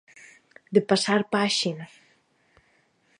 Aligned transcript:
De 0.73 0.81
pasar 0.89 1.21
páxina. 1.33 1.85